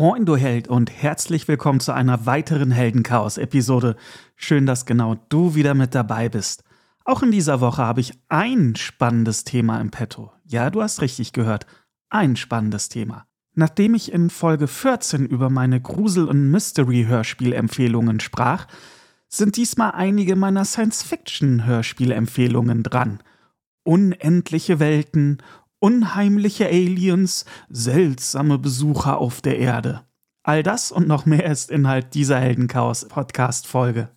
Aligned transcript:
Moin, 0.00 0.24
du 0.24 0.34
Held, 0.34 0.66
und 0.66 0.90
herzlich 0.90 1.46
willkommen 1.46 1.78
zu 1.78 1.92
einer 1.92 2.24
weiteren 2.24 2.70
Heldenchaos-Episode. 2.70 3.96
Schön, 4.34 4.64
dass 4.64 4.86
genau 4.86 5.16
du 5.28 5.54
wieder 5.54 5.74
mit 5.74 5.94
dabei 5.94 6.30
bist. 6.30 6.64
Auch 7.04 7.22
in 7.22 7.30
dieser 7.30 7.60
Woche 7.60 7.82
habe 7.82 8.00
ich 8.00 8.14
ein 8.30 8.76
spannendes 8.76 9.44
Thema 9.44 9.78
im 9.78 9.90
Petto. 9.90 10.32
Ja, 10.46 10.70
du 10.70 10.80
hast 10.80 11.02
richtig 11.02 11.34
gehört. 11.34 11.66
Ein 12.08 12.36
spannendes 12.36 12.88
Thema. 12.88 13.26
Nachdem 13.52 13.94
ich 13.94 14.10
in 14.10 14.30
Folge 14.30 14.68
14 14.68 15.26
über 15.26 15.50
meine 15.50 15.82
Grusel- 15.82 16.28
und 16.28 16.50
Mystery-Hörspielempfehlungen 16.50 18.20
sprach, 18.20 18.68
sind 19.28 19.58
diesmal 19.58 19.90
einige 19.90 20.34
meiner 20.34 20.64
Science-Fiction-Hörspielempfehlungen 20.64 22.84
dran. 22.84 23.22
Unendliche 23.82 24.80
Welten, 24.80 25.42
unheimliche 25.80 26.66
Aliens, 26.66 27.44
seltsame 27.68 28.58
Besucher 28.58 29.18
auf 29.18 29.40
der 29.40 29.58
Erde. 29.58 30.02
All 30.42 30.62
das 30.62 30.92
und 30.92 31.08
noch 31.08 31.26
mehr 31.26 31.44
ist 31.44 31.70
Inhalt 31.70 32.14
dieser 32.14 32.38
Heldenchaos-Podcast-Folge. 32.38 34.10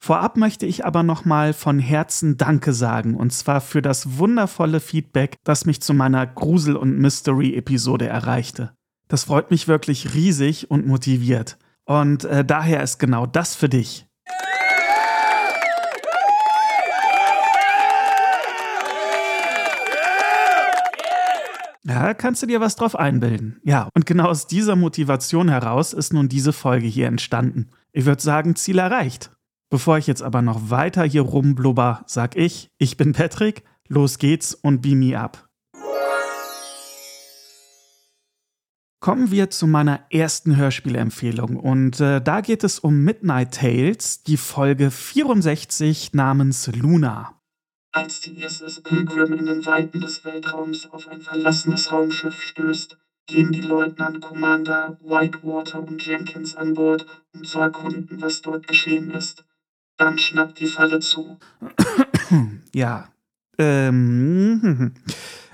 Vorab 0.00 0.36
möchte 0.36 0.64
ich 0.64 0.84
aber 0.86 1.02
nochmal 1.02 1.52
von 1.52 1.78
Herzen 1.80 2.36
Danke 2.36 2.72
sagen, 2.72 3.14
und 3.14 3.32
zwar 3.32 3.60
für 3.60 3.82
das 3.82 4.18
wundervolle 4.18 4.80
Feedback, 4.80 5.36
das 5.44 5.66
mich 5.66 5.80
zu 5.80 5.92
meiner 5.92 6.26
Grusel- 6.26 6.76
und 6.76 6.98
Mystery-Episode 6.98 8.06
erreichte. 8.06 8.72
Das 9.08 9.24
freut 9.24 9.50
mich 9.50 9.66
wirklich 9.66 10.14
riesig 10.14 10.70
und 10.70 10.86
motiviert. 10.86 11.58
Und 11.84 12.24
äh, 12.24 12.44
daher 12.44 12.82
ist 12.82 12.98
genau 12.98 13.26
das 13.26 13.54
für 13.54 13.68
dich. 13.68 14.07
Ja, 21.88 22.12
kannst 22.12 22.42
du 22.42 22.46
dir 22.46 22.60
was 22.60 22.76
drauf 22.76 22.94
einbilden. 22.96 23.60
Ja, 23.64 23.88
und 23.94 24.04
genau 24.04 24.26
aus 24.26 24.46
dieser 24.46 24.76
Motivation 24.76 25.48
heraus 25.48 25.94
ist 25.94 26.12
nun 26.12 26.28
diese 26.28 26.52
Folge 26.52 26.86
hier 26.86 27.06
entstanden. 27.06 27.70
Ich 27.92 28.04
würde 28.04 28.20
sagen, 28.20 28.56
Ziel 28.56 28.78
erreicht. 28.78 29.30
Bevor 29.70 29.96
ich 29.96 30.06
jetzt 30.06 30.22
aber 30.22 30.42
noch 30.42 30.68
weiter 30.68 31.04
hier 31.04 31.22
rumblubber, 31.22 32.02
sag 32.06 32.36
ich, 32.36 32.68
ich 32.76 32.98
bin 32.98 33.12
Patrick, 33.12 33.64
los 33.88 34.18
geht's 34.18 34.54
und 34.54 34.82
beam 34.82 34.98
me 34.98 35.18
up. 35.18 35.48
Kommen 39.00 39.30
wir 39.30 39.48
zu 39.48 39.66
meiner 39.66 40.00
ersten 40.10 40.56
Hörspielempfehlung 40.56 41.56
und 41.56 42.00
äh, 42.00 42.20
da 42.20 42.42
geht 42.42 42.64
es 42.64 42.80
um 42.80 43.02
Midnight 43.02 43.54
Tales, 43.54 44.24
die 44.24 44.36
Folge 44.36 44.90
64 44.90 46.12
namens 46.12 46.66
Luna. 46.66 47.37
Als 47.98 48.20
die 48.20 48.44
ISS 48.44 48.78
Pilgrim 48.78 49.32
in 49.32 49.46
den 49.46 49.66
Weiten 49.66 50.00
des 50.00 50.24
Weltraums 50.24 50.88
auf 50.88 51.08
ein 51.08 51.20
verlassenes 51.20 51.90
Raumschiff 51.90 52.40
stößt, 52.40 52.96
gehen 53.26 53.50
die 53.50 53.60
Leutnant 53.60 54.20
Commander 54.20 54.96
Whitewater 55.02 55.82
und 55.82 56.06
Jenkins 56.06 56.54
an 56.54 56.74
Bord, 56.74 57.04
um 57.34 57.42
zu 57.42 57.58
erkunden, 57.58 58.20
was 58.20 58.40
dort 58.40 58.68
geschehen 58.68 59.10
ist. 59.10 59.44
Dann 59.96 60.16
schnappt 60.16 60.60
die 60.60 60.66
Falle 60.66 61.00
zu. 61.00 61.38
Ja. 62.72 63.12
Ähm. 63.58 64.94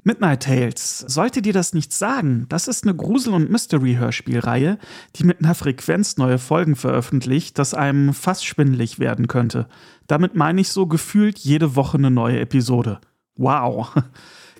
Midnight 0.04 0.42
Tales. 0.42 0.98
Sollte 0.98 1.40
dir 1.40 1.54
das 1.54 1.72
nichts 1.72 1.98
sagen, 1.98 2.44
das 2.50 2.68
ist 2.68 2.84
eine 2.84 2.94
Grusel- 2.94 3.32
und 3.32 3.50
Mystery-Hörspielreihe, 3.50 4.78
die 5.16 5.24
mit 5.24 5.42
einer 5.42 5.54
Frequenz 5.54 6.18
neue 6.18 6.38
Folgen 6.38 6.76
veröffentlicht, 6.76 7.58
dass 7.58 7.72
einem 7.72 8.12
fast 8.12 8.44
schwindelig 8.44 8.98
werden 8.98 9.28
könnte. 9.28 9.66
Damit 10.06 10.34
meine 10.34 10.60
ich 10.60 10.68
so 10.68 10.86
gefühlt 10.86 11.38
jede 11.38 11.74
Woche 11.74 11.96
eine 11.96 12.10
neue 12.10 12.38
Episode. 12.40 13.00
Wow. 13.36 13.94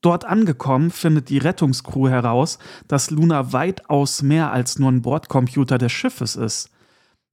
Dort 0.01 0.25
angekommen 0.25 0.91
findet 0.91 1.29
die 1.29 1.38
Rettungscrew 1.38 2.09
heraus, 2.09 2.59
dass 2.90 3.09
Luna 3.09 3.53
weitaus 3.53 4.22
mehr 4.22 4.51
als 4.51 4.78
nur 4.78 4.91
ein 4.91 5.01
Bordcomputer 5.01 5.78
des 5.78 5.94
Schiffes 5.94 6.35
ist. 6.35 6.69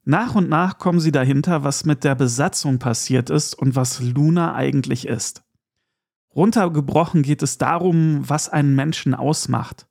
Nach 0.05 0.37
und 0.37 0.49
nach 0.49 0.79
kommen 0.79 1.01
sie 1.01 1.13
dahinter, 1.13 1.65
was 1.65 1.85
mit 1.85 2.05
der 2.05 2.15
Besatzung 2.15 2.79
passiert 2.79 3.29
ist 3.29 3.59
und 3.59 3.77
was 3.77 4.01
Luna 4.01 4.55
eigentlich 4.55 5.07
ist. 5.07 5.43
Runtergebrochen 6.35 7.23
geht 7.23 7.43
es 7.43 7.59
darum, 7.59 8.23
was 8.27 8.49
einen 8.49 8.75
Menschen 8.77 9.15
ausmacht. 9.15 9.87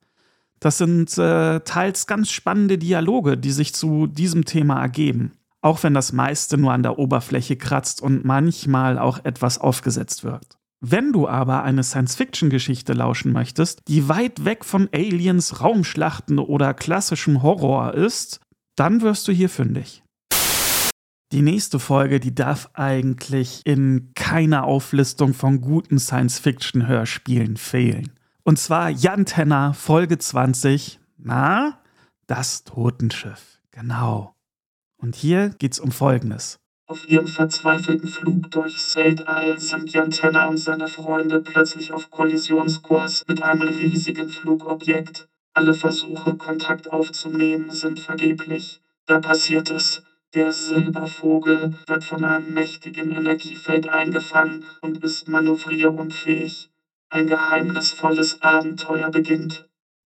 Das 0.60 0.76
sind 0.76 1.16
äh, 1.16 1.60
teils 1.60 2.06
ganz 2.06 2.30
spannende 2.30 2.76
Dialoge, 2.76 3.38
die 3.38 3.50
sich 3.50 3.74
zu 3.74 4.06
diesem 4.06 4.44
Thema 4.44 4.80
ergeben. 4.80 5.32
Auch 5.62 5.82
wenn 5.82 5.94
das 5.94 6.12
meiste 6.12 6.58
nur 6.58 6.72
an 6.72 6.82
der 6.82 6.98
Oberfläche 6.98 7.56
kratzt 7.56 8.02
und 8.02 8.24
manchmal 8.24 8.98
auch 8.98 9.24
etwas 9.24 9.58
aufgesetzt 9.58 10.22
wirkt. 10.22 10.58
Wenn 10.82 11.12
du 11.12 11.28
aber 11.28 11.62
eine 11.62 11.82
Science-Fiction-Geschichte 11.82 12.94
lauschen 12.94 13.32
möchtest, 13.32 13.80
die 13.88 14.08
weit 14.08 14.46
weg 14.46 14.64
von 14.64 14.88
Aliens, 14.92 15.60
Raumschlachten 15.60 16.38
oder 16.38 16.72
klassischem 16.72 17.42
Horror 17.42 17.92
ist, 17.92 18.40
dann 18.76 19.02
wirst 19.02 19.28
du 19.28 19.32
hier 19.32 19.50
fündig. 19.50 20.02
Die 21.32 21.42
nächste 21.42 21.78
Folge, 21.78 22.18
die 22.18 22.34
darf 22.34 22.70
eigentlich 22.72 23.60
in 23.64 24.12
keiner 24.14 24.64
Auflistung 24.64 25.34
von 25.34 25.60
guten 25.60 25.98
Science-Fiction-Hörspielen 25.98 27.56
fehlen. 27.56 28.12
Und 28.50 28.56
zwar 28.56 28.90
Jan 28.90 29.26
Tenner, 29.26 29.74
Folge 29.74 30.18
20. 30.18 30.98
Na, 31.18 31.80
das 32.26 32.64
Totenschiff. 32.64 33.60
Genau. 33.70 34.34
Und 34.96 35.14
hier 35.14 35.50
geht's 35.50 35.78
um 35.78 35.92
Folgendes. 35.92 36.58
Auf 36.88 37.08
ihrem 37.08 37.28
verzweifelten 37.28 38.08
Flug 38.08 38.50
durchs 38.50 38.96
Weltall 38.96 39.60
sind 39.60 39.92
Jan 39.92 40.10
Tenner 40.10 40.48
und 40.48 40.56
seine 40.56 40.88
Freunde 40.88 41.42
plötzlich 41.42 41.92
auf 41.92 42.10
Kollisionskurs 42.10 43.22
mit 43.28 43.40
einem 43.40 43.68
riesigen 43.68 44.28
Flugobjekt. 44.28 45.28
Alle 45.54 45.72
Versuche, 45.72 46.34
Kontakt 46.34 46.90
aufzunehmen, 46.90 47.70
sind 47.70 48.00
vergeblich. 48.00 48.80
Da 49.06 49.20
passiert 49.20 49.70
es. 49.70 50.02
Der 50.34 50.50
Silbervogel 50.50 51.76
wird 51.86 52.02
von 52.02 52.24
einem 52.24 52.52
mächtigen 52.52 53.12
Energiefeld 53.12 53.88
eingefangen 53.88 54.64
und 54.80 55.04
ist 55.04 55.28
manövrierunfähig. 55.28 56.69
Ein 57.10 57.26
geheimnisvolles 57.26 58.40
Abenteuer 58.40 59.10
beginnt. 59.10 59.68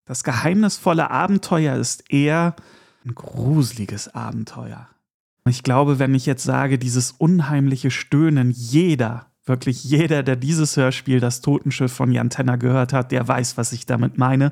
Das 0.05 0.25
geheimnisvolle 0.25 1.09
Abenteuer 1.09 1.77
ist 1.77 2.11
eher 2.11 2.53
ein 3.05 3.15
gruseliges 3.15 4.13
Abenteuer. 4.13 4.89
Ich 5.47 5.63
glaube, 5.63 5.99
wenn 5.99 6.13
ich 6.13 6.25
jetzt 6.25 6.43
sage, 6.43 6.77
dieses 6.77 7.13
unheimliche 7.13 7.91
Stöhnen, 7.91 8.51
jeder, 8.51 9.27
wirklich 9.45 9.85
jeder, 9.85 10.21
der 10.21 10.35
dieses 10.35 10.75
Hörspiel, 10.75 11.21
das 11.21 11.39
Totenschiff 11.39 11.93
von 11.93 12.11
Jan 12.11 12.29
Tenner 12.29 12.57
gehört 12.57 12.91
hat, 12.91 13.13
der 13.13 13.25
weiß, 13.25 13.55
was 13.55 13.71
ich 13.71 13.85
damit 13.85 14.17
meine. 14.17 14.51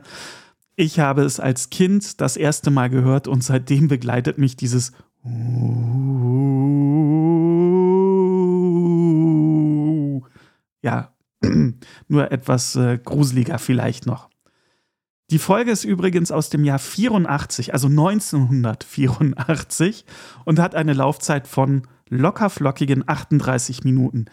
Ich 0.77 1.01
habe 1.01 1.23
es 1.23 1.41
als 1.41 1.69
Kind 1.69 2.21
das 2.21 2.37
erste 2.37 2.71
Mal 2.71 2.89
gehört 2.89 3.27
und 3.27 3.43
seitdem 3.43 3.89
begleitet 3.89 4.37
mich 4.37 4.55
dieses 4.55 4.93
ja, 10.81 11.11
nur 12.07 12.31
etwas 12.31 12.75
äh, 12.75 12.99
gruseliger 13.03 13.59
vielleicht 13.59 14.05
noch. 14.05 14.29
Die 15.31 15.39
Folge 15.39 15.71
ist 15.71 15.83
übrigens 15.83 16.31
aus 16.31 16.49
dem 16.49 16.63
Jahr 16.63 16.79
84, 16.79 17.73
also 17.73 17.87
1984 17.87 20.05
und 20.45 20.59
hat 20.59 20.73
eine 20.73 20.93
Laufzeit 20.93 21.47
von 21.47 21.83
lockerflockigen 22.09 23.03
38 23.07 23.83
Minuten. 23.83 24.25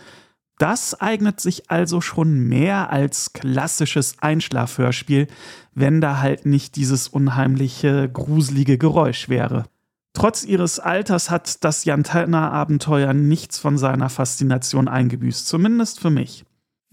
Das 0.58 0.98
eignet 0.98 1.38
sich 1.38 1.70
also 1.70 2.00
schon 2.00 2.48
mehr 2.48 2.90
als 2.90 3.34
klassisches 3.34 4.16
Einschlafhörspiel, 4.20 5.26
wenn 5.74 6.00
da 6.00 6.20
halt 6.20 6.46
nicht 6.46 6.76
dieses 6.76 7.08
unheimliche, 7.08 8.08
gruselige 8.10 8.78
Geräusch 8.78 9.28
wäre. 9.28 9.66
Trotz 10.14 10.44
ihres 10.44 10.80
Alters 10.80 11.28
hat 11.28 11.62
das 11.62 11.84
Jantana-Abenteuer 11.84 13.12
nichts 13.12 13.58
von 13.58 13.76
seiner 13.76 14.08
Faszination 14.08 14.88
eingebüßt, 14.88 15.46
zumindest 15.46 16.00
für 16.00 16.08
mich. 16.08 16.46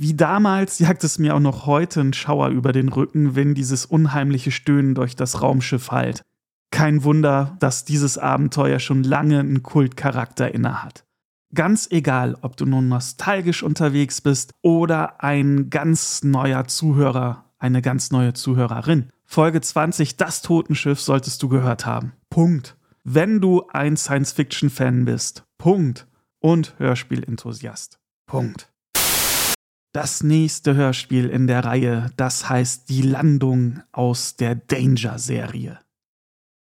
Wie 0.04 0.16
damals 0.16 0.80
jagt 0.80 1.06
es 1.06 1.18
mir 1.18 1.34
auch 1.34 1.40
noch 1.40 1.66
heute 1.66 2.02
einen 2.02 2.12
Schauer 2.12 2.50
über 2.50 2.74
den 2.74 2.90
Rücken, 2.90 3.38
wenn 3.38 3.54
dieses 3.56 3.86
unheimliche 3.86 4.52
Stöhnen 4.52 4.96
durch 4.96 5.16
das 5.16 5.42
Raumschiff 5.42 5.92
hallt. 5.92 6.24
Kein 6.72 7.06
Wunder, 7.06 7.56
dass 7.62 7.86
dieses 7.86 8.18
Abenteuer 8.18 8.80
schon 8.80 9.04
lange 9.04 9.40
einen 9.40 9.64
Kultcharakter 9.64 10.54
innehat. 10.54 11.06
Ganz 11.54 11.88
egal, 11.90 12.36
ob 12.42 12.58
du 12.58 12.66
nun 12.66 12.90
nostalgisch 12.90 13.64
unterwegs 13.64 14.20
bist 14.20 14.52
oder 14.62 15.24
ein 15.24 15.70
ganz 15.70 16.22
neuer 16.22 16.68
Zuhörer, 16.68 17.46
eine 17.58 17.82
ganz 17.82 18.12
neue 18.12 18.34
Zuhörerin. 18.34 19.10
Folge 19.24 19.62
20, 19.62 20.18
das 20.18 20.42
Totenschiff 20.42 21.00
solltest 21.00 21.42
du 21.42 21.48
gehört 21.48 21.86
haben. 21.86 22.12
Punkt. 22.30 22.76
Wenn 23.06 23.40
du 23.40 23.70
ein 23.70 23.96
Science-Fiction-Fan 23.96 25.06
bist. 25.06 25.46
Punkt. 25.58 26.08
Und 26.42 26.78
Hörspiel-Enthusiast. 26.78 28.02
Punkt. 28.26 28.73
Das 29.96 30.24
nächste 30.24 30.74
Hörspiel 30.74 31.30
in 31.30 31.46
der 31.46 31.66
Reihe, 31.66 32.10
das 32.18 32.50
heißt 32.50 32.90
Die 32.90 33.04
Landung 33.04 33.80
aus 33.92 34.36
der 34.36 34.56
Danger-Serie. 34.56 35.80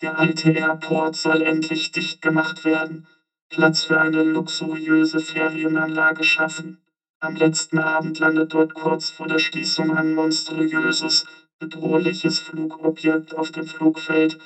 Der 0.03 0.19
alte 0.19 0.51
Airport 0.51 1.15
soll 1.15 1.41
endlich 1.41 1.91
dicht 1.91 2.21
gemacht 2.21 2.63
werden, 2.63 3.07
Platz 3.49 3.85
für 3.85 3.99
eine 3.99 4.21
luxuriöse 4.21 5.19
Ferienanlage 5.19 6.23
schaffen. 6.23 6.77
Am 7.19 7.35
letzten 7.35 7.79
Abend 7.79 8.19
landet 8.19 8.53
dort 8.53 8.75
kurz 8.75 9.09
vor 9.09 9.27
der 9.27 9.39
Schließung 9.39 9.97
ein 9.97 10.13
monströses, 10.13 11.25
bedrohliches 11.57 12.37
Flugobjekt 12.37 13.33
auf 13.33 13.49
dem 13.49 13.65
Flugfeld, 13.65 14.37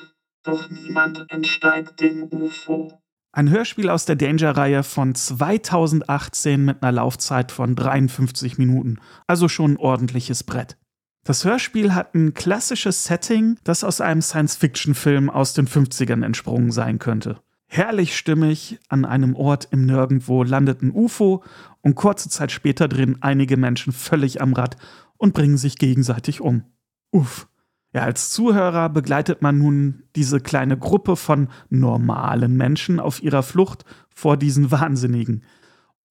doch 0.44 0.69
niemand 0.69 1.25
entsteigt 1.27 2.00
dem 2.00 2.25
UFO. 2.31 3.01
Ein 3.33 3.50
Hörspiel 3.50 3.89
aus 3.89 4.04
der 4.04 4.18
Danger-Reihe 4.18 4.83
von 4.83 5.16
2018 5.16 6.66
mit 6.66 6.83
einer 6.83 6.92
Laufzeit 6.92 7.54
von 7.54 7.78
53 7.78 8.57
Minuten, 8.57 9.00
also 9.25 9.48
schon 9.48 9.74
ein 9.74 9.78
ordentliches 9.78 10.44
Brett. 10.44 10.78
Das 11.24 11.45
Hörspiel 11.45 11.94
hat 11.94 12.13
ein 12.13 12.33
klassisches 12.33 13.06
Setting, 13.06 13.57
das 13.63 13.86
aus 13.86 14.01
einem 14.01 14.22
Science-Fiction-Film 14.22 15.30
aus 15.30 15.54
den 15.54 15.66
50ern 15.66 16.25
entsprungen 16.25 16.72
sein 16.72 17.00
könnte. 17.00 17.39
Herrlich 17.68 18.18
stimmig, 18.18 18.80
an 18.89 19.06
einem 19.06 19.33
Ort 19.38 19.69
im 19.72 19.86
Nirgendwo 19.86 20.44
landet 20.44 20.81
ein 20.81 20.92
UFO 20.92 21.42
und 21.80 21.95
kurze 21.95 22.28
Zeit 22.28 22.51
später 22.51 22.89
drehen 22.89 23.22
einige 23.22 23.56
Menschen 23.56 23.94
völlig 23.94 24.42
am 24.42 24.51
Rad 24.51 24.75
und 25.16 25.33
bringen 25.33 25.57
sich 25.57 25.78
gegenseitig 25.78 26.42
um. 26.42 26.66
Uff. 27.12 27.48
Ja, 27.93 28.03
als 28.03 28.31
Zuhörer 28.31 28.89
begleitet 28.89 29.41
man 29.41 29.57
nun 29.57 30.03
diese 30.15 30.39
kleine 30.39 30.77
Gruppe 30.77 31.17
von 31.17 31.49
normalen 31.69 32.55
Menschen 32.55 33.01
auf 33.01 33.21
ihrer 33.21 33.43
Flucht 33.43 33.83
vor 34.09 34.38
diesen 34.38 34.71
Wahnsinnigen. 34.71 35.43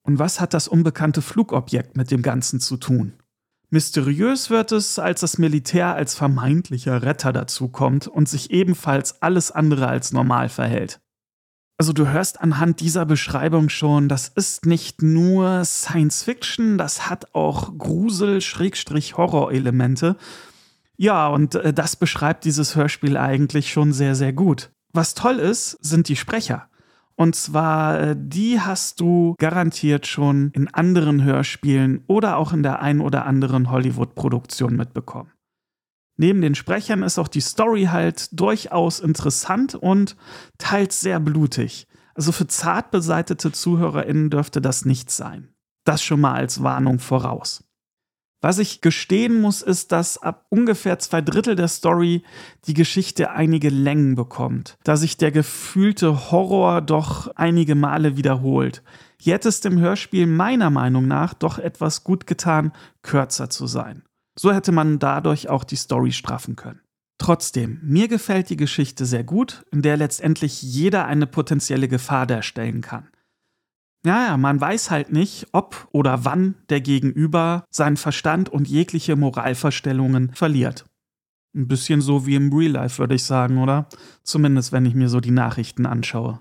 Und 0.03 0.19
was 0.19 0.41
hat 0.41 0.53
das 0.53 0.69
unbekannte 0.69 1.23
Flugobjekt 1.23 1.97
mit 1.97 2.11
dem 2.11 2.21
Ganzen 2.23 2.61
zu 2.61 2.77
tun? 2.77 3.15
Mysteriös 3.71 4.51
wird 4.51 4.73
es, 4.73 4.99
als 4.99 5.21
das 5.21 5.39
Militär 5.39 5.95
als 5.95 6.15
vermeintlicher 6.17 7.03
Retter 7.03 7.33
dazukommt 7.33 8.09
und 8.09 8.29
sich 8.29 8.51
ebenfalls 8.51 9.23
alles 9.23 9.53
andere 9.53 9.87
als 9.87 10.13
normal 10.13 10.49
verhält. 10.49 11.01
Also 11.79 11.93
du 11.95 12.09
hörst 12.09 12.41
anhand 12.41 12.81
dieser 12.81 13.07
Beschreibung 13.07 13.69
schon, 13.71 14.09
das 14.09 14.29
ist 14.29 14.67
nicht 14.67 15.03
nur 15.03 15.65
Science 15.65 16.25
Fiction, 16.25 16.77
das 16.77 17.09
hat 17.09 17.35
auch 17.35 17.79
Grusel-Horror-Elemente. 17.79 20.17
Ja, 21.01 21.29
und 21.29 21.55
äh, 21.55 21.73
das 21.73 21.97
beschreibt 21.97 22.45
dieses 22.45 22.77
Hörspiel 22.77 23.17
eigentlich 23.17 23.73
schon 23.73 23.95
sehr, 23.95 24.15
sehr 24.15 24.35
gut. 24.35 24.71
Was 24.93 25.15
toll 25.15 25.37
ist, 25.37 25.79
sind 25.81 26.09
die 26.09 26.17
Sprecher. 26.17 26.69
Und 27.17 27.35
zwar, 27.35 27.99
äh, 28.01 28.17
die 28.19 28.61
hast 28.61 29.01
du 29.01 29.35
garantiert 29.39 30.07
schon 30.07 30.51
in 30.51 30.69
anderen 30.69 31.25
Hörspielen 31.25 32.05
oder 32.07 32.37
auch 32.37 32.53
in 32.53 32.63
der 32.63 32.83
ein 32.83 33.01
oder 33.01 33.25
anderen 33.25 33.71
Hollywood-Produktion 33.71 34.77
mitbekommen. 34.77 35.33
Neben 36.19 36.43
den 36.43 36.55
Sprechern 36.55 37.03
ist 37.03 37.19
auch 37.19 37.29
die 37.29 37.41
Story 37.41 37.85
halt 37.85 38.39
durchaus 38.39 39.01
interessant 39.01 39.75
und 39.75 40.17
teils 40.59 41.01
sehr 41.01 41.19
blutig. 41.19 41.87
Also 42.15 42.31
für 42.31 42.47
zart 42.47 42.91
beseitete 42.91 43.53
ZuhörerInnen 43.53 44.29
dürfte 44.29 44.61
das 44.61 44.85
nichts 44.85 45.17
sein. 45.17 45.49
Das 45.85 46.03
schon 46.03 46.21
mal 46.21 46.35
als 46.35 46.63
Warnung 46.63 46.99
voraus. 46.99 47.65
Was 48.43 48.59
ich 48.59 48.81
gestehen 48.81 49.41
muss, 49.41 49.61
ist, 49.61 49.93
dass 49.93 50.17
ab 50.17 50.47
ungefähr 50.49 50.99
zwei 50.99 51.21
Drittel 51.21 51.57
der 51.57 51.69
Story 51.69 52.23
die 52.67 52.75
Geschichte 52.75 53.31
einige 53.33 53.69
Längen 53.69 54.15
bekommt, 54.15 54.79
da 54.83 54.97
sich 54.97 55.19
der 55.19 55.31
gefühlte 55.31 56.31
Horror 56.31 56.81
doch 56.81 57.29
einige 57.37 57.75
Male 57.75 58.17
wiederholt. 58.17 58.83
Hier 59.21 59.35
hätte 59.35 59.51
es 59.51 59.61
dem 59.61 59.79
Hörspiel 59.79 60.27
meiner 60.27 60.71
Meinung 60.71 61.07
nach 61.07 61.35
doch 61.35 61.59
etwas 61.59 62.03
gut 62.03 62.27
getan, 62.27 62.73
kürzer 63.03 63.51
zu 63.51 63.67
sein. 63.67 64.05
So 64.39 64.53
hätte 64.53 64.73
man 64.73 64.99
dadurch 64.99 65.51
auch 65.51 65.65
die 65.65 65.77
Story 65.77 66.13
straffen 66.13 66.57
können. 66.57 66.81
Trotzdem, 67.19 67.79
mir 67.83 68.09
gefällt 68.09 68.49
die 68.49 68.57
Geschichte 68.57 69.05
sehr 69.05 69.25
gut, 69.25 69.67
in 69.71 69.83
der 69.83 69.99
letztendlich 69.99 70.63
jeder 70.63 71.05
eine 71.05 71.27
potenzielle 71.27 71.89
Gefahr 71.89 72.27
darstellen 72.27 72.81
kann. 72.81 73.09
Naja, 74.03 74.39
man 74.39 74.59
weiß 74.61 74.91
halt 74.91 75.13
nicht, 75.13 75.49
ob 75.53 75.89
oder 75.93 76.25
wann 76.25 76.55
der 76.71 76.81
Gegenüber 76.81 77.65
seinen 77.71 77.99
Verstand 77.99 78.49
und 78.49 78.67
jegliche 78.67 79.15
Moralverstellungen 79.15 80.33
verliert. 80.33 80.87
Ein 81.55 81.69
bisschen 81.69 82.01
so 82.01 82.27
wie 82.27 82.37
im 82.37 82.53
Real 82.53 82.73
Life, 82.73 82.99
würde 82.99 83.17
ich 83.17 83.25
sagen, 83.25 83.59
oder? 83.59 83.89
Zumindest, 84.23 84.73
wenn 84.73 84.87
ich 84.87 84.95
mir 84.95 85.09
so 85.09 85.21
die 85.21 85.33
Nachrichten 85.33 85.85
anschaue. 85.85 86.41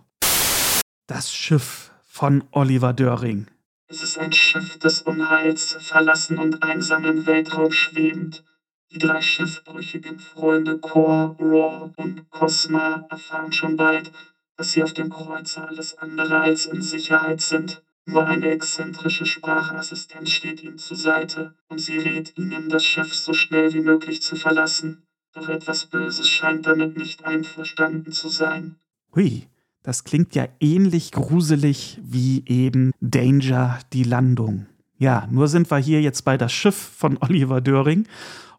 Das 1.08 1.34
Schiff 1.34 1.92
von 2.06 2.44
Oliver 2.52 2.94
Döring. 2.94 3.48
Es 3.88 4.04
ist 4.04 4.20
ein 4.20 4.32
Schiff 4.32 4.78
des 4.78 5.02
Unheils, 5.02 5.74
verlassen 5.80 6.38
und 6.38 6.62
einsam 6.64 7.06
im 7.06 7.26
Weltraum 7.26 7.72
schwebend. 7.72 8.44
Die 8.92 9.00
drei 9.00 9.20
schiffbrüchigen 9.20 10.20
Freunde 10.20 10.80
Kor, 10.80 11.36
Raw 11.40 11.92
und 11.98 12.30
Cosma 12.30 13.06
erfahren 13.10 13.52
schon 13.52 13.78
bald, 13.78 14.12
dass 14.60 14.74
sie 14.74 14.84
auf 14.84 14.92
dem 14.92 15.10
Kreuzer 15.10 15.70
alles 15.70 15.98
andere 15.98 16.40
als 16.40 16.66
in 16.66 16.82
Sicherheit 16.82 17.40
sind. 17.40 17.82
Nur 18.06 18.26
eine 18.26 18.50
exzentrische 18.50 19.26
Sprachassistenz 19.26 20.32
steht 20.32 20.62
ihnen 20.62 20.78
zur 20.78 20.98
Seite 20.98 21.56
und 21.70 21.80
sie 21.80 21.98
rät 21.98 22.38
ihnen, 22.38 22.68
das 22.68 22.84
Schiff 22.84 23.16
so 23.16 23.32
schnell 23.32 23.72
wie 23.72 23.80
möglich 23.80 24.22
zu 24.22 24.36
verlassen. 24.36 25.04
Doch 25.34 25.48
etwas 25.48 25.86
Böses 25.86 26.28
scheint 26.28 26.66
damit 26.66 26.98
nicht 26.98 27.24
einverstanden 27.24 28.12
zu 28.12 28.28
sein. 28.28 28.76
Hui, 29.16 29.48
das 29.82 30.04
klingt 30.04 30.36
ja 30.36 30.50
ähnlich 30.60 31.14
gruselig 31.14 31.98
wie 32.04 32.44
eben 32.46 32.92
Danger, 33.00 33.80
die 33.94 34.04
Landung. 34.04 34.66
Ja, 34.98 35.26
nur 35.32 35.48
sind 35.48 35.72
wir 35.72 35.78
hier 35.78 36.02
jetzt 36.02 36.26
bei 36.26 36.38
das 36.38 36.52
Schiff 36.52 36.76
von 36.76 37.18
Oliver 37.22 37.62
Döring 37.62 38.10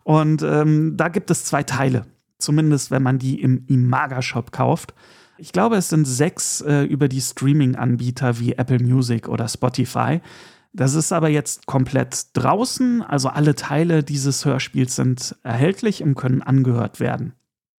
und 0.04 0.40
ähm, 0.42 0.96
da 0.96 1.08
gibt 1.08 1.30
es 1.30 1.44
zwei 1.44 1.62
Teile. 1.62 2.06
Zumindest 2.38 2.90
wenn 2.90 3.02
man 3.02 3.18
die 3.18 3.42
im 3.42 3.66
Imaga-Shop 3.66 4.50
kauft. 4.50 4.94
Ich 5.40 5.52
glaube, 5.52 5.76
es 5.76 5.88
sind 5.88 6.04
sechs 6.04 6.60
äh, 6.60 6.82
über 6.82 7.08
die 7.08 7.22
Streaming-Anbieter 7.22 8.38
wie 8.38 8.52
Apple 8.52 8.78
Music 8.78 9.26
oder 9.26 9.48
Spotify. 9.48 10.20
Das 10.74 10.92
ist 10.94 11.12
aber 11.12 11.30
jetzt 11.30 11.64
komplett 11.66 12.26
draußen, 12.34 13.00
also 13.02 13.30
alle 13.30 13.54
Teile 13.54 14.02
dieses 14.04 14.44
Hörspiels 14.44 14.96
sind 14.96 15.34
erhältlich 15.42 16.02
und 16.02 16.14
können 16.14 16.42
angehört 16.42 17.00
werden. 17.00 17.32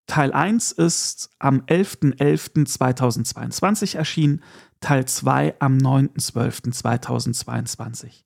Teil 0.07 0.33
1 0.33 0.71
ist 0.71 1.29
am 1.37 1.61
11.11.2022 1.61 3.95
erschienen, 3.95 4.41
Teil 4.79 5.05
2 5.05 5.57
am 5.59 5.77
9.12.2022. 5.77 8.23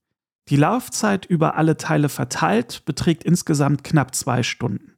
Die 0.48 0.56
Laufzeit 0.56 1.26
über 1.26 1.58
alle 1.58 1.76
Teile 1.76 2.08
verteilt 2.08 2.86
beträgt 2.86 3.26
insgesamt 3.26 3.84
knapp 3.84 4.16
zwei 4.16 4.44
Stunden. 4.44 4.95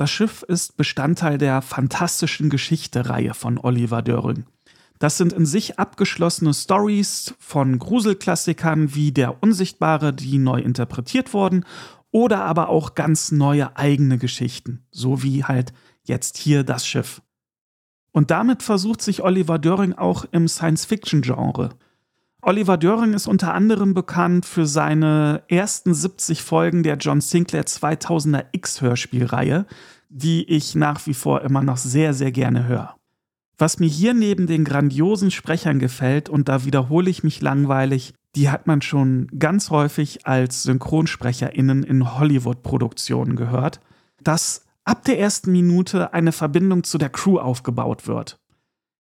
Das 0.00 0.10
Schiff 0.10 0.42
ist 0.42 0.78
Bestandteil 0.78 1.36
der 1.36 1.60
fantastischen 1.60 2.48
Geschichte-Reihe 2.48 3.34
von 3.34 3.58
Oliver 3.58 4.00
Döring. 4.00 4.46
Das 4.98 5.18
sind 5.18 5.34
in 5.34 5.44
sich 5.44 5.78
abgeschlossene 5.78 6.54
Stories 6.54 7.34
von 7.38 7.78
Gruselklassikern 7.78 8.94
wie 8.94 9.12
Der 9.12 9.42
Unsichtbare, 9.42 10.14
die 10.14 10.38
neu 10.38 10.60
interpretiert 10.60 11.34
wurden, 11.34 11.66
oder 12.12 12.46
aber 12.46 12.70
auch 12.70 12.94
ganz 12.94 13.30
neue 13.30 13.76
eigene 13.76 14.16
Geschichten, 14.16 14.86
so 14.90 15.22
wie 15.22 15.44
halt 15.44 15.74
jetzt 16.04 16.38
hier 16.38 16.64
das 16.64 16.86
Schiff. 16.86 17.20
Und 18.10 18.30
damit 18.30 18.62
versucht 18.62 19.02
sich 19.02 19.22
Oliver 19.22 19.58
Döring 19.58 19.92
auch 19.92 20.24
im 20.32 20.48
Science-Fiction-Genre. 20.48 21.74
Oliver 22.42 22.78
Döring 22.78 23.12
ist 23.12 23.26
unter 23.26 23.52
anderem 23.52 23.92
bekannt 23.92 24.46
für 24.46 24.66
seine 24.66 25.42
ersten 25.48 25.92
70 25.92 26.42
Folgen 26.42 26.82
der 26.82 26.96
John 26.96 27.20
Sinclair 27.20 27.64
2000er 27.64 28.46
X-Hörspielreihe, 28.52 29.66
die 30.08 30.48
ich 30.48 30.74
nach 30.74 31.06
wie 31.06 31.12
vor 31.14 31.42
immer 31.42 31.62
noch 31.62 31.76
sehr, 31.76 32.14
sehr 32.14 32.32
gerne 32.32 32.66
höre. 32.66 32.96
Was 33.58 33.78
mir 33.78 33.88
hier 33.88 34.14
neben 34.14 34.46
den 34.46 34.64
grandiosen 34.64 35.30
Sprechern 35.30 35.78
gefällt, 35.78 36.30
und 36.30 36.48
da 36.48 36.64
wiederhole 36.64 37.10
ich 37.10 37.22
mich 37.22 37.42
langweilig, 37.42 38.14
die 38.34 38.48
hat 38.48 38.66
man 38.66 38.80
schon 38.80 39.26
ganz 39.38 39.68
häufig 39.68 40.26
als 40.26 40.62
SynchronsprecherInnen 40.62 41.82
in 41.82 42.18
Hollywood-Produktionen 42.18 43.36
gehört, 43.36 43.80
dass 44.22 44.64
ab 44.84 45.04
der 45.04 45.18
ersten 45.18 45.52
Minute 45.52 46.14
eine 46.14 46.32
Verbindung 46.32 46.84
zu 46.84 46.96
der 46.96 47.10
Crew 47.10 47.38
aufgebaut 47.38 48.06
wird. 48.06 48.39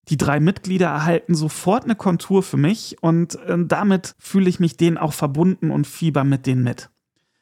Die 0.10 0.18
drei 0.18 0.40
Mitglieder 0.40 0.88
erhalten 0.88 1.36
sofort 1.36 1.84
eine 1.84 1.96
Kontur 1.96 2.42
für 2.42 2.58
mich 2.58 2.98
und 3.02 3.36
äh, 3.44 3.58
damit 3.66 4.16
fühle 4.18 4.50
ich 4.50 4.60
mich 4.60 4.76
denen 4.76 4.98
auch 4.98 5.14
verbunden 5.14 5.70
und 5.70 5.86
fieber 5.86 6.24
mit 6.24 6.46
denen 6.46 6.64
mit. 6.64 6.90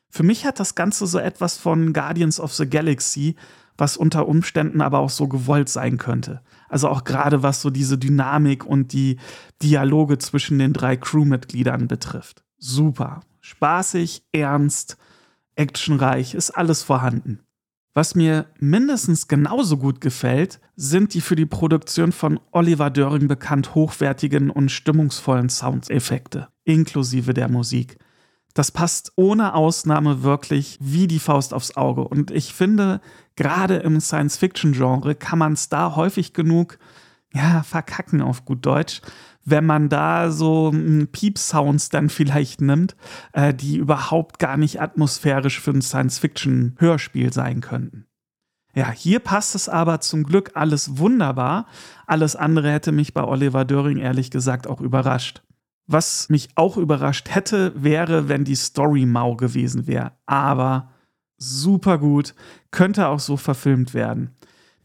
Für 0.10 0.24
mich 0.24 0.46
hat 0.46 0.60
das 0.60 0.76
Ganze 0.76 1.08
so 1.08 1.20
etwas 1.20 1.58
von 1.58 1.94
Guardians 1.94 2.40
of 2.40 2.54
the 2.54 2.70
Galaxy, 2.70 3.36
was 3.78 3.96
unter 3.96 4.28
Umständen 4.28 4.82
aber 4.82 5.00
auch 5.00 5.10
so 5.10 5.28
gewollt 5.28 5.70
sein 5.70 5.98
könnte. 5.98 6.42
Also 6.68 6.90
auch 6.90 7.04
gerade 7.04 7.44
was 7.44 7.62
so 7.62 7.70
diese 7.70 7.98
Dynamik 7.98 8.66
und 8.66 8.92
die 8.92 9.18
Dialoge 9.62 10.18
zwischen 10.18 10.60
den 10.60 10.74
drei 10.74 10.98
Crewmitgliedern 10.98 11.88
betrifft. 11.88 12.44
Super. 12.58 13.22
Spaßig, 13.40 14.24
ernst, 14.34 14.98
actionreich, 15.56 16.34
ist 16.34 16.52
alles 16.52 16.84
vorhanden. 16.84 17.40
Was 17.98 18.14
mir 18.14 18.46
mindestens 18.60 19.28
genauso 19.28 19.78
gut 19.78 20.02
gefällt, 20.02 20.60
sind 20.76 21.16
die 21.16 21.20
für 21.20 21.36
die 21.36 21.48
Produktion 21.48 22.12
von 22.12 22.40
Oliver 22.52 22.92
Döring 22.92 23.28
bekannt 23.28 23.74
hochwertigen 23.74 24.52
und 24.52 24.70
stimmungsvollen 24.70 25.50
Soundeffekte, 25.50 26.48
inklusive 26.64 27.34
der 27.34 27.50
Musik. 27.50 27.98
Das 28.54 28.72
passt 28.72 29.14
ohne 29.16 29.56
Ausnahme 29.56 30.22
wirklich 30.22 30.78
wie 30.80 31.08
die 31.08 31.18
Faust 31.18 31.56
aufs 31.56 31.76
Auge. 31.76 32.08
Und 32.08 32.30
ich 32.30 32.54
finde, 32.54 33.02
gerade 33.36 33.78
im 33.78 34.00
Science-Fiction-Genre 34.00 35.16
kann 35.16 35.40
man 35.40 35.54
es 35.54 35.68
da 35.70 35.96
häufig 35.96 36.34
genug, 36.34 36.78
ja, 37.34 37.64
verkacken 37.64 38.22
auf 38.22 38.46
gut 38.46 38.64
Deutsch, 38.64 39.02
wenn 39.50 39.66
man 39.66 39.88
da 39.88 40.30
so 40.30 40.72
Piep-Sounds 40.74 41.88
dann 41.88 42.10
vielleicht 42.10 42.60
nimmt, 42.60 42.98
äh, 43.32 43.54
die 43.54 43.78
überhaupt 43.78 44.40
gar 44.40 44.58
nicht 44.58 44.82
atmosphärisch 44.82 45.62
für 45.62 45.72
ein 45.72 45.82
Science-Fiction-Hörspiel 45.82 47.32
sein 47.32 47.62
könnten. 47.62 48.06
Ja, 48.76 48.92
hier 48.92 49.20
passt 49.20 49.56
es 49.56 49.70
aber 49.70 50.02
zum 50.02 50.24
Glück 50.24 50.52
alles 50.56 50.98
wunderbar. 50.98 51.66
Alles 52.08 52.36
andere 52.36 52.72
hätte 52.72 52.92
mich 52.92 53.14
bei 53.14 53.24
Oliver 53.24 53.64
Döring 53.64 54.00
ehrlich 54.00 54.32
gesagt 54.32 54.68
auch 54.68 54.82
überrascht. 54.82 55.42
Was 55.88 56.28
mich 56.28 56.50
auch 56.56 56.76
überrascht 56.76 57.30
hätte, 57.34 57.72
wäre, 57.82 58.28
wenn 58.28 58.44
die 58.44 58.56
Story 58.56 59.06
mau 59.06 59.38
gewesen 59.38 59.88
wäre. 59.88 60.12
Aber 60.26 60.92
super 61.38 61.98
gut, 61.98 62.36
könnte 62.72 63.08
auch 63.08 63.22
so 63.22 63.38
verfilmt 63.38 63.94
werden. 63.94 64.36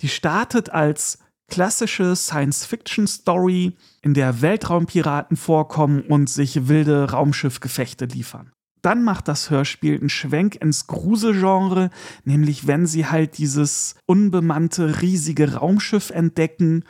Die 0.00 0.09
startet 0.09 0.71
als 0.71 1.19
klassische 1.53 2.17
Science-Fiction-Story, 2.17 3.77
in 4.01 4.15
der 4.15 4.41
Weltraumpiraten 4.41 5.37
vorkommen 5.37 6.01
und 6.01 6.31
sich 6.31 6.67
wilde 6.67 7.11
Raumschiffgefechte 7.11 8.07
liefern. 8.07 8.53
Dann 8.81 9.05
macht 9.05 9.29
das 9.29 9.51
Hörspiel 9.51 9.99
einen 9.99 10.09
Schwenk 10.09 10.57
ins 10.57 10.87
Gruselgenre, 10.87 11.91
nämlich 12.25 12.67
wenn 12.67 12.87
sie 12.87 13.05
halt 13.07 13.37
dieses 13.37 13.97
unbemannte 14.07 15.03
riesige 15.03 15.57
Raumschiff 15.57 16.09
entdecken. 16.09 16.85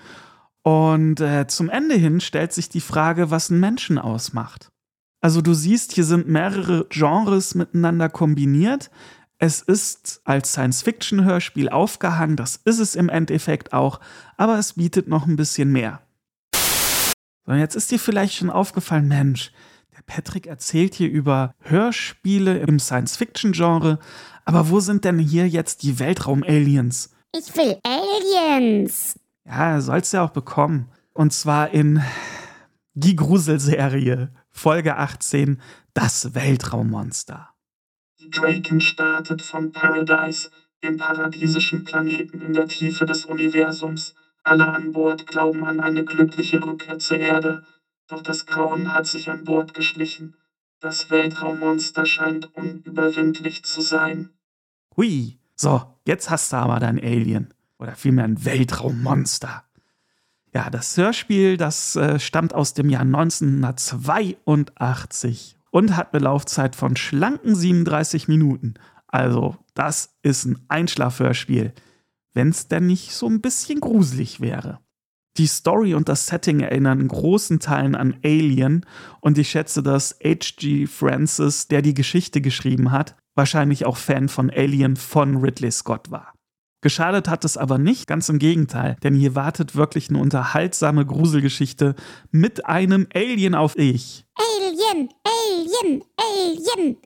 Und 0.63 1.21
äh, 1.21 1.49
zum 1.49 1.69
Ende 1.69 1.97
hin 1.97 2.21
stellt 2.21 2.53
sich 2.53 2.69
die 2.69 2.81
Frage, 2.81 3.33
was 3.33 3.51
einen 3.51 3.59
Menschen 3.59 3.99
ausmacht. 3.99 4.69
Also 5.21 5.43
du 5.43 5.55
siehst, 5.55 5.91
hier 5.93 6.05
sind 6.05 6.29
mehrere 6.29 6.87
Genres 6.89 7.57
miteinander 7.57 8.09
kombiniert. 8.09 8.93
Es 9.45 9.61
ist 9.61 10.21
als 10.23 10.53
Science-Fiction-Hörspiel 10.53 11.69
aufgehangen, 11.69 12.37
das 12.37 12.61
ist 12.65 12.79
es 12.79 12.95
im 12.95 13.09
Endeffekt 13.09 13.73
auch, 13.73 13.99
aber 14.37 14.57
es 14.57 14.75
bietet 14.75 15.09
noch 15.09 15.27
ein 15.27 15.35
bisschen 15.35 15.73
mehr. 15.73 16.01
So, 17.45 17.53
jetzt 17.53 17.75
ist 17.75 17.91
dir 17.91 17.99
vielleicht 17.99 18.35
schon 18.35 18.51
aufgefallen, 18.51 19.09
Mensch, 19.09 19.51
der 19.97 20.03
Patrick 20.07 20.47
erzählt 20.47 20.95
hier 20.95 21.11
über 21.11 21.57
Hörspiele 21.59 22.59
im 22.59 22.79
Science-Fiction-Genre, 22.79 23.99
aber 24.45 24.71
wo 24.71 24.79
sind 24.79 25.05
denn 25.05 25.19
hier 25.19 25.49
jetzt 25.49 25.83
die 25.83 25.99
Weltraum-Aliens? 25.99 27.11
Ich 27.37 27.57
will 27.57 27.81
Aliens. 27.83 29.19
Ja, 29.45 29.81
soll's 29.81 30.13
ja 30.13 30.25
auch 30.25 30.31
bekommen. 30.31 30.89
Und 31.15 31.33
zwar 31.33 31.71
in 31.71 32.01
die 32.95 33.17
Gruselserie, 33.17 34.31
Folge 34.51 34.99
18, 34.99 35.61
das 35.95 36.33
Weltraummonster. 36.37 37.52
Draken 38.31 38.81
startet 38.81 39.43
von 39.43 39.73
Paradise, 39.73 40.49
dem 40.83 40.97
paradiesischen 40.97 41.85
Planeten 41.85 42.41
in 42.41 42.53
der 42.53 42.67
Tiefe 42.67 43.05
des 43.05 43.25
Universums. 43.25 44.15
Alle 44.43 44.73
an 44.73 44.93
Bord 44.93 45.27
glauben 45.27 45.65
an 45.65 45.81
eine 45.81 46.05
glückliche 46.05 46.65
Rückkehr 46.65 46.99
zur 46.99 47.19
Erde. 47.19 47.63
Doch 48.09 48.23
das 48.23 48.47
Grauen 48.47 48.93
hat 48.93 49.07
sich 49.07 49.31
an 49.31 49.45
Bord 49.45 49.75
geschlichen. 49.75 50.35
Das 50.81 51.11
Weltraummonster 51.11 52.07
scheint 52.07 52.53
unüberwindlich 52.55 53.63
zu 53.63 53.81
sein. 53.81 54.31
Hui, 54.97 55.39
so, 55.55 55.83
jetzt 56.05 56.29
hast 56.29 56.53
du 56.53 56.57
aber 56.57 56.81
dein 56.81 56.99
Alien. 56.99 57.55
Oder 57.79 57.95
vielmehr 57.95 58.25
ein 58.25 58.45
Weltraummonster. 58.45 59.63
Ja, 60.53 60.71
das 60.71 60.97
Hörspiel, 60.97 61.57
das 61.57 61.97
äh, 61.97 62.19
stammt 62.19 62.53
aus 62.53 62.75
dem 62.75 62.91
Jahr 62.91 63.03
1982 63.03 65.57
und 65.73 65.97
hat 65.97 66.15
eine 66.15 66.23
Laufzeit 66.23 66.77
von 66.77 66.97
schlanken 66.97 67.57
37 67.57 68.29
Minuten. 68.29 68.75
Also, 69.09 69.57
das 69.75 70.17
ist 70.23 70.45
ein 70.45 70.65
Einschlafhörspiel, 70.69 71.73
wenn 72.35 72.51
es 72.51 72.69
denn 72.69 72.87
nicht 72.87 73.13
so 73.13 73.27
ein 73.27 73.41
bisschen 73.41 73.81
gruselig 73.81 74.41
wäre. 74.41 74.79
Die 75.39 75.47
Story 75.47 75.95
und 75.95 76.11
das 76.11 76.27
Setting 76.27 76.61
erinnern 76.61 77.01
in 77.01 77.09
großen 77.09 77.59
Teilen 77.59 77.95
an 77.95 78.17
Alien 78.23 78.85
und 79.21 79.39
ich 79.39 79.51
schätze, 79.51 79.83
dass 79.83 80.19
H.G. 80.23 80.87
Francis, 80.87 81.69
der 81.69 81.81
die 81.81 81.95
Geschichte 81.95 82.43
geschrieben 82.43 82.91
hat, 82.91 83.17
wahrscheinlich 83.35 83.87
auch 83.87 83.97
Fan 83.97 84.29
von 84.29 84.51
Alien 84.51 84.97
von 84.97 85.39
Ridley 85.39 85.71
Scott 85.71 86.11
war. 86.11 86.35
Geschadet 86.83 87.29
hat 87.29 87.45
es 87.47 87.57
aber 87.57 87.79
nicht, 87.79 88.07
ganz 88.09 88.29
im 88.29 88.39
Gegenteil, 88.39 88.97
denn 89.03 89.15
hier 89.15 89.35
wartet 89.35 89.75
wirklich 89.75 90.11
eine 90.11 90.19
unterhaltsame 90.19 91.07
Gruselgeschichte 91.07 91.95
mit 92.31 92.67
einem 92.67 93.07
Alien 93.15 93.55
auf 93.55 93.79
ich. 93.79 94.27
Alien, 94.35 95.09
Alien, 95.53 96.03
Alien. 96.17 96.97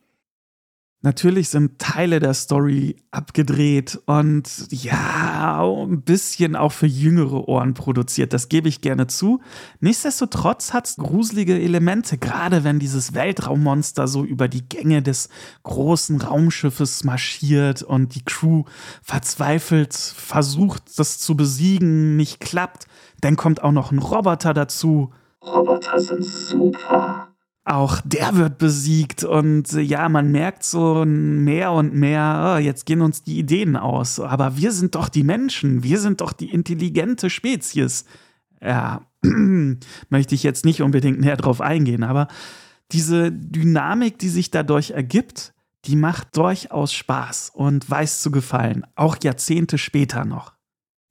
Natürlich 1.02 1.50
sind 1.50 1.78
Teile 1.78 2.18
der 2.18 2.34
Story 2.34 2.96
abgedreht 3.12 4.00
und 4.06 4.48
ja, 4.70 5.62
ein 5.62 6.02
bisschen 6.02 6.56
auch 6.56 6.72
für 6.72 6.86
jüngere 6.86 7.48
Ohren 7.48 7.74
produziert, 7.74 8.32
das 8.32 8.48
gebe 8.48 8.68
ich 8.68 8.80
gerne 8.80 9.06
zu. 9.06 9.40
Nichtsdestotrotz 9.78 10.72
hat 10.72 10.86
es 10.88 10.96
gruselige 10.96 11.60
Elemente, 11.60 12.18
gerade 12.18 12.64
wenn 12.64 12.80
dieses 12.80 13.14
Weltraummonster 13.14 14.08
so 14.08 14.24
über 14.24 14.48
die 14.48 14.68
Gänge 14.68 15.00
des 15.02 15.28
großen 15.62 16.20
Raumschiffes 16.20 17.04
marschiert 17.04 17.82
und 17.82 18.14
die 18.16 18.24
Crew 18.24 18.64
verzweifelt 19.02 19.94
versucht, 19.94 20.98
das 20.98 21.18
zu 21.18 21.36
besiegen, 21.36 22.16
nicht 22.16 22.40
klappt. 22.40 22.86
Dann 23.20 23.36
kommt 23.36 23.62
auch 23.62 23.72
noch 23.72 23.92
ein 23.92 23.98
Roboter 23.98 24.54
dazu. 24.54 25.12
Roboter 25.40 26.00
sind 26.00 26.24
super. 26.24 27.28
Auch 27.68 28.00
der 28.04 28.36
wird 28.36 28.58
besiegt 28.58 29.24
und 29.24 29.72
äh, 29.72 29.80
ja, 29.80 30.08
man 30.08 30.30
merkt 30.30 30.62
so 30.62 31.04
mehr 31.04 31.72
und 31.72 31.94
mehr, 31.94 32.54
oh, 32.54 32.60
jetzt 32.60 32.86
gehen 32.86 33.00
uns 33.00 33.24
die 33.24 33.40
Ideen 33.40 33.74
aus. 33.76 34.20
Aber 34.20 34.56
wir 34.56 34.70
sind 34.70 34.94
doch 34.94 35.08
die 35.08 35.24
Menschen, 35.24 35.82
wir 35.82 35.98
sind 35.98 36.20
doch 36.20 36.32
die 36.32 36.52
intelligente 36.52 37.28
Spezies. 37.28 38.04
Ja, 38.62 39.04
möchte 40.10 40.36
ich 40.36 40.44
jetzt 40.44 40.64
nicht 40.64 40.80
unbedingt 40.80 41.18
näher 41.18 41.36
drauf 41.36 41.60
eingehen, 41.60 42.04
aber 42.04 42.28
diese 42.92 43.32
Dynamik, 43.32 44.20
die 44.20 44.28
sich 44.28 44.52
dadurch 44.52 44.92
ergibt, 44.92 45.52
die 45.86 45.96
macht 45.96 46.36
durchaus 46.36 46.92
Spaß 46.92 47.50
und 47.52 47.90
weiß 47.90 48.22
zu 48.22 48.30
gefallen, 48.30 48.86
auch 48.94 49.16
Jahrzehnte 49.20 49.76
später 49.76 50.24
noch. 50.24 50.52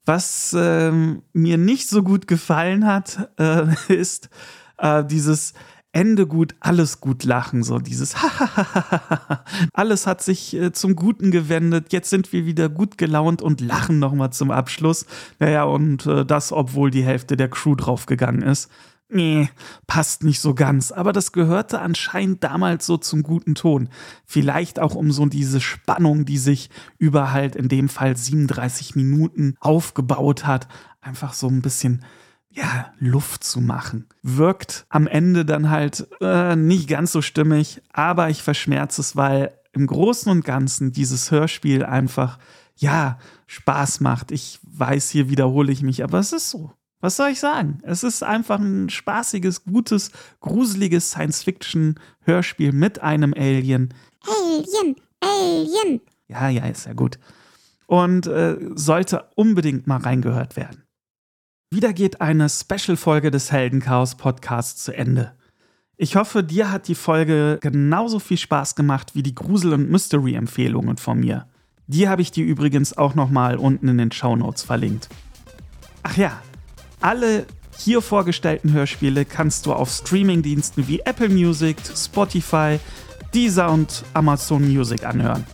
Was 0.06 0.56
ähm, 0.58 1.20
mir 1.34 1.58
nicht 1.58 1.90
so 1.90 2.02
gut 2.02 2.26
gefallen 2.26 2.86
hat, 2.86 3.28
äh, 3.38 3.66
ist 3.94 4.30
äh, 4.78 5.04
dieses 5.04 5.52
Ende 5.96 6.26
gut, 6.26 6.54
alles 6.60 7.00
gut 7.00 7.24
lachen, 7.24 7.62
so 7.62 7.78
dieses 7.78 8.14
alles 9.72 10.06
hat 10.06 10.20
sich 10.20 10.54
äh, 10.54 10.70
zum 10.70 10.94
Guten 10.94 11.30
gewendet, 11.30 11.90
jetzt 11.90 12.10
sind 12.10 12.34
wir 12.34 12.44
wieder 12.44 12.68
gut 12.68 12.98
gelaunt 12.98 13.40
und 13.40 13.62
lachen 13.62 13.98
nochmal 13.98 14.30
zum 14.30 14.50
Abschluss. 14.50 15.06
Naja, 15.38 15.64
und 15.64 16.04
äh, 16.04 16.26
das, 16.26 16.52
obwohl 16.52 16.90
die 16.90 17.02
Hälfte 17.02 17.38
der 17.38 17.48
Crew 17.48 17.74
draufgegangen 17.76 18.42
ist. 18.42 18.70
Nee, 19.08 19.48
passt 19.86 20.22
nicht 20.22 20.40
so 20.40 20.52
ganz, 20.52 20.92
aber 20.92 21.14
das 21.14 21.32
gehörte 21.32 21.80
anscheinend 21.80 22.44
damals 22.44 22.84
so 22.84 22.98
zum 22.98 23.22
guten 23.22 23.54
Ton. 23.54 23.88
Vielleicht 24.26 24.78
auch 24.78 24.96
um 24.96 25.10
so 25.12 25.24
diese 25.24 25.62
Spannung, 25.62 26.26
die 26.26 26.36
sich 26.38 26.68
über 26.98 27.32
halt 27.32 27.56
in 27.56 27.68
dem 27.68 27.88
Fall 27.88 28.18
37 28.18 28.96
Minuten 28.96 29.54
aufgebaut 29.60 30.44
hat, 30.46 30.68
einfach 31.00 31.32
so 31.32 31.48
ein 31.48 31.62
bisschen 31.62 32.04
ja, 32.56 32.92
Luft 32.98 33.44
zu 33.44 33.60
machen. 33.60 34.06
Wirkt 34.22 34.86
am 34.88 35.06
Ende 35.06 35.44
dann 35.44 35.70
halt 35.70 36.08
äh, 36.20 36.56
nicht 36.56 36.88
ganz 36.88 37.12
so 37.12 37.20
stimmig, 37.20 37.82
aber 37.92 38.30
ich 38.30 38.42
verschmerze 38.42 39.02
es, 39.02 39.14
weil 39.14 39.52
im 39.72 39.86
Großen 39.86 40.32
und 40.32 40.44
Ganzen 40.44 40.90
dieses 40.90 41.30
Hörspiel 41.30 41.84
einfach, 41.84 42.38
ja, 42.76 43.18
Spaß 43.46 44.00
macht. 44.00 44.32
Ich 44.32 44.58
weiß, 44.62 45.10
hier 45.10 45.28
wiederhole 45.28 45.70
ich 45.70 45.82
mich, 45.82 46.02
aber 46.02 46.18
es 46.18 46.32
ist 46.32 46.50
so. 46.50 46.72
Was 47.00 47.16
soll 47.16 47.28
ich 47.28 47.40
sagen? 47.40 47.78
Es 47.82 48.02
ist 48.02 48.22
einfach 48.22 48.58
ein 48.58 48.88
spaßiges, 48.88 49.64
gutes, 49.64 50.10
gruseliges 50.40 51.10
Science-Fiction-Hörspiel 51.10 52.72
mit 52.72 53.02
einem 53.02 53.34
Alien. 53.34 53.92
Alien, 54.26 54.96
Alien. 55.20 56.00
Ja, 56.26 56.48
ja, 56.48 56.64
ist 56.64 56.86
ja 56.86 56.94
gut. 56.94 57.18
Und 57.86 58.26
äh, 58.26 58.56
sollte 58.74 59.26
unbedingt 59.34 59.86
mal 59.86 59.98
reingehört 59.98 60.56
werden. 60.56 60.85
Wieder 61.70 61.92
geht 61.92 62.20
eine 62.20 62.48
Special-Folge 62.48 63.32
des 63.32 63.50
Heldenchaos 63.50 64.14
Podcasts 64.14 64.84
zu 64.84 64.96
Ende. 64.96 65.32
Ich 65.96 66.14
hoffe, 66.14 66.44
dir 66.44 66.70
hat 66.70 66.86
die 66.86 66.94
Folge 66.94 67.58
genauso 67.60 68.20
viel 68.20 68.36
Spaß 68.38 68.76
gemacht 68.76 69.16
wie 69.16 69.24
die 69.24 69.34
Grusel- 69.34 69.72
und 69.72 69.90
Mystery-Empfehlungen 69.90 70.96
von 70.96 71.18
mir. 71.18 71.48
Die 71.88 72.08
habe 72.08 72.22
ich 72.22 72.30
dir 72.30 72.44
übrigens 72.44 72.96
auch 72.96 73.16
nochmal 73.16 73.56
unten 73.56 73.88
in 73.88 73.98
den 73.98 74.12
Show 74.12 74.36
Notes 74.36 74.62
verlinkt. 74.62 75.08
Ach 76.04 76.16
ja, 76.16 76.40
alle 77.00 77.46
hier 77.76 78.00
vorgestellten 78.00 78.72
Hörspiele 78.72 79.24
kannst 79.24 79.66
du 79.66 79.72
auf 79.72 79.90
Streamingdiensten 79.90 80.86
wie 80.86 81.00
Apple 81.00 81.30
Music, 81.30 81.78
Spotify, 81.96 82.78
Deezer 83.34 83.72
und 83.72 84.04
Amazon 84.14 84.72
Music 84.72 85.04
anhören. 85.04 85.44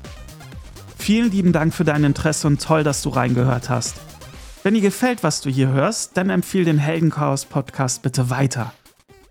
Vielen 0.99 1.31
lieben 1.31 1.55
Dank 1.55 1.73
für 1.73 1.85
dein 1.85 2.05
Interesse 2.05 2.49
und 2.49 2.61
toll, 2.61 2.85
dass 2.85 3.01
du 3.01 3.09
reingehört 3.09 3.71
hast. 3.71 4.12
Wenn 4.63 4.75
dir 4.75 4.81
gefällt, 4.81 5.25
was 5.25 5.41
du 5.41 5.51
hier 5.51 5.69
hörst, 5.71 6.17
dann 6.17 6.31
empfehle 6.31 6.67
den 6.67 6.79
Heldenchaos 6.79 7.47
Podcast 7.47 8.03
bitte 8.03 8.31
weiter. 8.31 8.73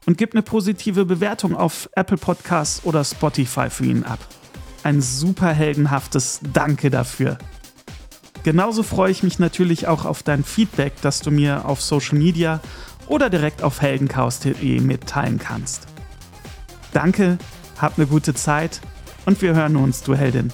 Und 0.06 0.18
gib 0.18 0.34
eine 0.34 0.42
positive 0.42 1.06
Bewertung 1.06 1.56
auf 1.56 1.90
Apple 1.96 2.18
Podcasts 2.18 2.84
oder 2.84 3.06
Spotify 3.06 3.70
für 3.70 3.86
ihn 3.86 4.04
ab. 4.04 4.20
Ein 4.84 5.02
super 5.02 5.54
heldenhaftes 5.54 6.42
Danke 6.52 6.90
dafür. 6.90 7.38
Genauso 8.44 8.84
freue 8.84 9.12
ich 9.12 9.24
mich 9.24 9.40
natürlich 9.40 9.88
auch 9.88 10.04
auf 10.04 10.22
dein 10.22 10.44
Feedback, 10.44 10.94
das 11.02 11.22
du 11.22 11.32
mir 11.32 11.64
auf 11.66 11.82
Social 11.82 12.18
Media 12.18 12.60
oder 13.08 13.30
direkt 13.30 13.64
auf 13.64 13.82
heldenchaos.de 13.82 14.82
mitteilen 14.82 15.40
kannst. 15.40 15.88
Danke, 16.92 17.38
hab 17.78 17.98
eine 17.98 18.08
gute 18.08 18.34
Zeit 18.34 18.82
und 19.26 19.42
wir 19.42 19.54
hören 19.54 19.78
uns, 19.78 20.02
du 20.02 20.14
Heldin. 20.14 20.52